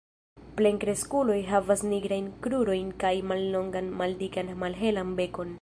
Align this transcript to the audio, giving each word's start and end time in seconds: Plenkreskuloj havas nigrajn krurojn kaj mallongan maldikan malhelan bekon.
Plenkreskuloj 0.61 1.35
havas 1.49 1.83
nigrajn 1.91 2.31
krurojn 2.47 2.91
kaj 3.05 3.15
mallongan 3.33 3.95
maldikan 4.03 4.55
malhelan 4.65 5.17
bekon. 5.23 5.49